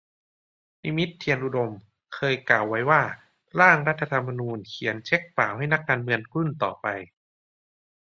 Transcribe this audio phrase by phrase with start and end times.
[0.83, 1.71] นิมิต เทียนอุดม
[2.15, 3.01] เคยกล่าวไว้ว่า
[3.59, 6.87] ร่างรัฐธรรมนูญ เขียนเช็คเปล่าให้นักการเมืองรุ่นต่อไป